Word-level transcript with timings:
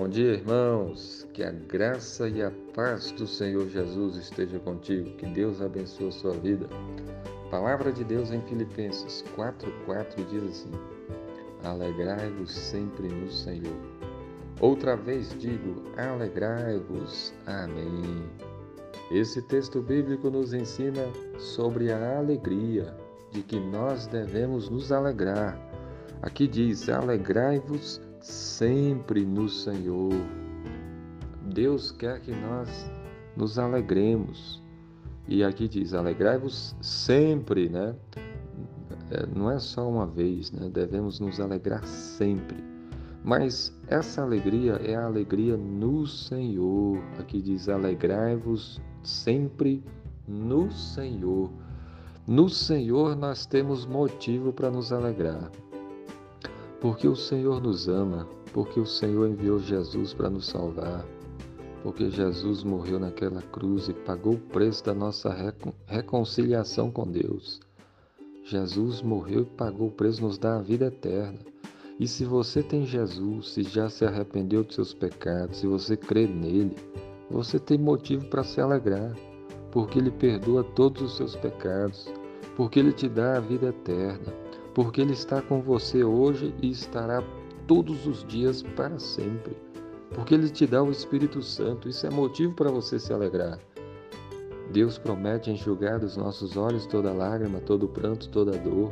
Bom 0.00 0.08
dia, 0.08 0.32
irmãos. 0.32 1.28
Que 1.34 1.42
a 1.42 1.50
graça 1.50 2.26
e 2.26 2.42
a 2.42 2.50
paz 2.74 3.12
do 3.12 3.26
Senhor 3.26 3.68
Jesus 3.68 4.16
esteja 4.16 4.58
contigo. 4.58 5.10
Que 5.18 5.26
Deus 5.26 5.60
abençoe 5.60 6.08
a 6.08 6.10
sua 6.10 6.32
vida. 6.32 6.66
Palavra 7.50 7.92
de 7.92 8.02
Deus 8.02 8.32
em 8.32 8.40
Filipenses 8.46 9.22
4:4 9.36 10.24
diz 10.30 10.42
assim: 10.42 10.70
Alegrai-vos 11.62 12.50
sempre 12.50 13.08
no 13.08 13.30
Senhor. 13.30 13.76
Outra 14.58 14.96
vez 14.96 15.38
digo: 15.38 15.82
alegrai-vos. 15.98 17.34
Amém. 17.44 18.24
Esse 19.10 19.42
texto 19.42 19.82
bíblico 19.82 20.30
nos 20.30 20.54
ensina 20.54 21.06
sobre 21.38 21.92
a 21.92 22.16
alegria, 22.16 22.96
de 23.32 23.42
que 23.42 23.60
nós 23.60 24.06
devemos 24.06 24.70
nos 24.70 24.90
alegrar. 24.92 25.60
Aqui 26.22 26.48
diz: 26.48 26.88
alegrai-vos 26.88 28.00
sempre 28.20 29.24
no 29.24 29.48
Senhor. 29.48 30.12
Deus 31.52 31.90
quer 31.90 32.20
que 32.20 32.32
nós 32.32 32.90
nos 33.36 33.58
alegremos. 33.58 34.62
E 35.26 35.42
aqui 35.42 35.68
diz: 35.68 35.94
alegrai-vos 35.94 36.76
sempre, 36.80 37.68
né? 37.68 37.94
É, 39.10 39.26
não 39.26 39.50
é 39.50 39.58
só 39.58 39.88
uma 39.88 40.06
vez, 40.06 40.52
né? 40.52 40.68
Devemos 40.68 41.18
nos 41.20 41.40
alegrar 41.40 41.84
sempre. 41.84 42.62
Mas 43.22 43.76
essa 43.86 44.22
alegria 44.22 44.74
é 44.84 44.94
a 44.94 45.04
alegria 45.04 45.56
no 45.56 46.06
Senhor. 46.06 46.98
Aqui 47.18 47.40
diz: 47.42 47.68
alegrai-vos 47.68 48.80
sempre 49.02 49.82
no 50.26 50.70
Senhor. 50.70 51.50
No 52.26 52.48
Senhor 52.48 53.16
nós 53.16 53.46
temos 53.46 53.84
motivo 53.84 54.52
para 54.52 54.70
nos 54.70 54.92
alegrar. 54.92 55.50
Porque 56.80 57.06
o 57.06 57.14
Senhor 57.14 57.60
nos 57.60 57.88
ama, 57.88 58.26
porque 58.54 58.80
o 58.80 58.86
Senhor 58.86 59.28
enviou 59.28 59.58
Jesus 59.58 60.14
para 60.14 60.30
nos 60.30 60.46
salvar, 60.46 61.04
porque 61.82 62.08
Jesus 62.08 62.62
morreu 62.62 62.98
naquela 62.98 63.42
cruz 63.42 63.88
e 63.90 63.92
pagou 63.92 64.34
o 64.34 64.38
preço 64.40 64.82
da 64.84 64.94
nossa 64.94 65.54
reconciliação 65.86 66.90
com 66.90 67.06
Deus. 67.06 67.60
Jesus 68.44 69.02
morreu 69.02 69.42
e 69.42 69.56
pagou 69.56 69.88
o 69.88 69.92
preço, 69.92 70.22
nos 70.22 70.38
dá 70.38 70.56
a 70.56 70.62
vida 70.62 70.86
eterna. 70.86 71.38
E 71.98 72.08
se 72.08 72.24
você 72.24 72.62
tem 72.62 72.86
Jesus, 72.86 73.50
se 73.50 73.62
já 73.62 73.90
se 73.90 74.06
arrependeu 74.06 74.64
dos 74.64 74.74
seus 74.74 74.94
pecados, 74.94 75.58
se 75.58 75.66
você 75.66 75.98
crê 75.98 76.26
nele, 76.26 76.74
você 77.30 77.58
tem 77.58 77.76
motivo 77.76 78.24
para 78.30 78.42
se 78.42 78.58
alegrar, 78.58 79.14
porque 79.70 79.98
ele 79.98 80.10
perdoa 80.10 80.64
todos 80.64 81.02
os 81.02 81.16
seus 81.18 81.36
pecados, 81.36 82.10
porque 82.56 82.78
ele 82.78 82.92
te 82.92 83.06
dá 83.06 83.36
a 83.36 83.40
vida 83.40 83.66
eterna 83.68 84.49
porque 84.74 85.00
Ele 85.00 85.12
está 85.12 85.42
com 85.42 85.60
você 85.60 86.04
hoje 86.04 86.54
e 86.62 86.70
estará 86.70 87.22
todos 87.66 88.06
os 88.06 88.24
dias 88.24 88.62
para 88.62 88.98
sempre. 88.98 89.56
Porque 90.10 90.34
Ele 90.34 90.48
te 90.48 90.66
dá 90.66 90.82
o 90.82 90.90
Espírito 90.90 91.42
Santo, 91.42 91.88
isso 91.88 92.06
é 92.06 92.10
motivo 92.10 92.54
para 92.54 92.70
você 92.70 92.98
se 92.98 93.12
alegrar. 93.12 93.58
Deus 94.72 94.98
promete 94.98 95.50
enxugar 95.50 95.98
dos 95.98 96.16
nossos 96.16 96.56
olhos 96.56 96.86
toda 96.86 97.12
lágrima, 97.12 97.60
todo 97.60 97.88
pranto, 97.88 98.28
toda 98.28 98.56
dor. 98.58 98.90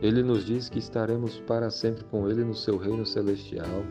Ele 0.00 0.22
nos 0.22 0.44
diz 0.44 0.68
que 0.68 0.78
estaremos 0.78 1.38
para 1.40 1.70
sempre 1.70 2.04
com 2.04 2.28
Ele 2.28 2.44
no 2.44 2.54
seu 2.54 2.76
reino 2.76 3.06
celestial. 3.06 3.84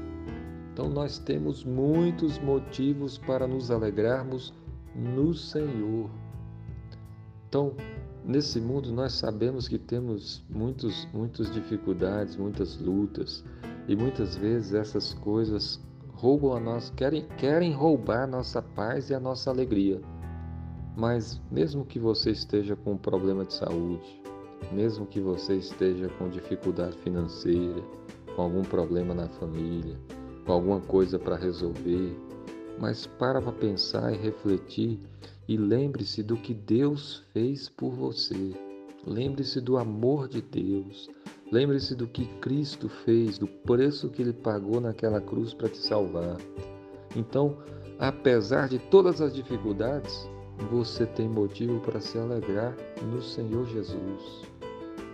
Então 0.72 0.90
nós 0.90 1.18
temos 1.18 1.64
muitos 1.64 2.38
motivos 2.38 3.18
para 3.18 3.48
nos 3.48 3.72
alegrarmos 3.72 4.54
no 4.94 5.34
Senhor. 5.34 6.10
Então, 7.56 7.74
Nesse 8.26 8.60
mundo 8.60 8.92
nós 8.92 9.14
sabemos 9.14 9.68
que 9.68 9.78
temos 9.78 10.44
muitos, 10.50 11.08
muitas 11.14 11.50
dificuldades, 11.54 12.36
muitas 12.36 12.76
lutas 12.82 13.46
e 13.88 13.96
muitas 13.96 14.36
vezes 14.36 14.74
essas 14.74 15.14
coisas 15.14 15.80
roubam 16.16 16.54
a 16.54 16.60
nós, 16.60 16.90
querem, 16.90 17.28
querem 17.38 17.72
roubar 17.72 18.28
nossa 18.28 18.64
paz 18.64 19.12
e 19.12 19.14
a 19.14 19.20
nossa 19.20 19.52
alegria. 19.52 20.02
Mas 20.98 21.40
mesmo 21.52 21.86
que 21.86 22.00
você 22.00 22.32
esteja 22.32 22.76
com 22.76 22.94
um 22.94 22.98
problema 22.98 23.46
de 23.46 23.54
saúde, 23.54 24.22
mesmo 24.74 25.06
que 25.06 25.22
você 25.22 25.56
esteja 25.56 26.10
com 26.18 26.28
dificuldade 26.28 26.98
financeira, 27.04 27.82
com 28.36 28.42
algum 28.42 28.64
problema 28.64 29.14
na 29.14 29.30
família, 29.30 29.98
com 30.46 30.52
alguma 30.52 30.82
coisa 30.82 31.20
para 31.20 31.36
resolver, 31.36 32.18
mas 32.80 33.06
para 33.06 33.42
para 33.42 33.52
pensar 33.52 34.14
e 34.14 34.18
refletir 34.18 35.00
e 35.48 35.58
lembre-se 35.58 36.24
do 36.24 36.36
que 36.36 36.54
Deus 36.54 37.24
fez 37.32 37.70
por 37.70 37.92
você. 37.92 38.54
Lembre-se 39.06 39.62
do 39.62 39.78
amor 39.78 40.28
de 40.28 40.42
Deus. 40.42 41.10
Lembre-se 41.52 41.96
do 41.96 42.08
que 42.08 42.26
Cristo 42.40 42.90
fez, 42.90 43.38
do 43.38 43.48
preço 43.48 44.10
que 44.10 44.22
ele 44.22 44.34
pagou 44.34 44.82
naquela 44.82 45.22
cruz 45.22 45.54
para 45.54 45.70
te 45.70 45.78
salvar. 45.78 46.38
Então, 47.16 47.58
apesar 48.00 48.68
de 48.68 48.80
todas 48.80 49.22
as 49.22 49.34
dificuldades, 49.34 50.28
você 50.72 51.06
tem 51.06 51.30
motivo 51.30 51.80
para 51.82 52.02
se 52.02 52.18
alegrar 52.18 52.76
no 53.04 53.22
Senhor 53.22 53.66
Jesus. 53.68 54.42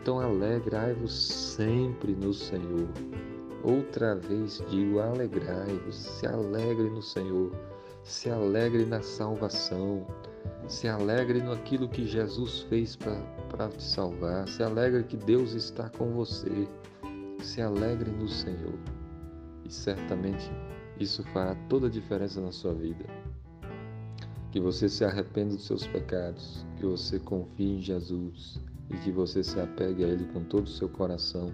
Então, 0.01 0.19
alegrai-vos 0.19 1.13
sempre 1.13 2.15
no 2.15 2.33
Senhor. 2.33 2.87
Outra 3.63 4.15
vez 4.15 4.63
digo: 4.69 4.99
alegrai-vos, 4.99 5.95
se 5.95 6.25
alegre 6.25 6.89
no 6.89 7.01
Senhor 7.01 7.51
se 8.03 8.29
alegre 8.29 8.85
na 8.85 9.01
salvação, 9.01 10.05
se 10.67 10.87
alegre 10.87 11.41
naquilo 11.41 11.87
que 11.87 12.05
Jesus 12.05 12.61
fez 12.61 12.95
para 12.95 13.69
te 13.69 13.83
salvar, 13.83 14.47
se 14.47 14.63
alegre 14.63 15.03
que 15.03 15.17
Deus 15.17 15.53
está 15.53 15.89
com 15.89 16.11
você, 16.11 16.67
se 17.41 17.61
alegre 17.61 18.09
no 18.11 18.27
Senhor. 18.27 18.77
E 19.65 19.71
certamente 19.71 20.51
isso 20.99 21.23
fará 21.31 21.55
toda 21.69 21.87
a 21.87 21.89
diferença 21.89 22.41
na 22.41 22.51
sua 22.51 22.73
vida. 22.73 23.05
Que 24.51 24.59
você 24.59 24.89
se 24.89 25.05
arrependa 25.05 25.55
dos 25.55 25.65
seus 25.65 25.87
pecados, 25.87 26.65
que 26.77 26.85
você 26.85 27.19
confie 27.19 27.77
em 27.77 27.81
Jesus 27.81 28.59
e 28.89 28.97
que 28.97 29.11
você 29.11 29.43
se 29.43 29.59
apegue 29.59 30.03
a 30.03 30.07
Ele 30.07 30.25
com 30.33 30.43
todo 30.43 30.65
o 30.65 30.69
seu 30.69 30.89
coração, 30.89 31.53